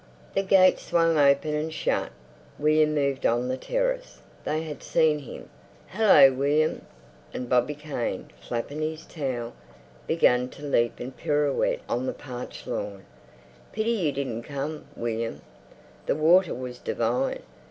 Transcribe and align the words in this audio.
The 0.33 0.41
gate 0.41 0.79
swung 0.79 1.19
open 1.19 1.53
and 1.53 1.71
shut. 1.71 2.09
William 2.57 2.95
moved 2.95 3.23
on 3.23 3.47
the 3.49 3.55
terrace; 3.55 4.19
they 4.43 4.63
had 4.63 4.81
seen 4.81 5.19
him. 5.19 5.47
"Hallo, 5.85 6.33
William!" 6.33 6.83
And 7.35 7.47
Bobby 7.47 7.75
Kane, 7.75 8.29
flapping 8.41 8.81
his 8.81 9.05
towel, 9.05 9.53
began 10.07 10.49
to 10.49 10.63
leap 10.65 10.99
and 10.99 11.15
pirouette 11.15 11.81
on 11.87 12.07
the 12.07 12.13
parched 12.13 12.65
lawn. 12.65 13.05
"Pity 13.73 13.91
you 13.91 14.11
didn't 14.11 14.41
come, 14.41 14.85
William. 14.95 15.41
The 16.07 16.15
water 16.15 16.55
was 16.55 16.79
divine. 16.79 17.43